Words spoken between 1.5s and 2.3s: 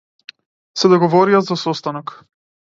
за состанок.